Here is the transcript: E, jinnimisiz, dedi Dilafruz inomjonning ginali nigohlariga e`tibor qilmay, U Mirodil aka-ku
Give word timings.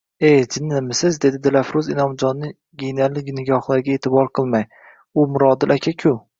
E, 0.19 0.29
jinnimisiz, 0.53 1.19
dedi 1.25 1.41
Dilafruz 1.47 1.89
inomjonning 1.97 2.55
ginali 2.85 3.25
nigohlariga 3.43 4.01
e`tibor 4.01 4.35
qilmay, 4.41 4.69
U 5.25 5.31
Mirodil 5.37 5.81
aka-ku 5.81 6.21